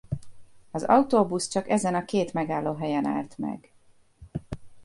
Az 0.71 0.83
autóbusz 0.83 1.47
csak 1.47 1.69
ezen 1.69 1.95
a 1.95 2.05
két 2.05 2.33
megállóhelyen 2.33 3.05
állt 3.05 3.37
meg. 3.37 3.71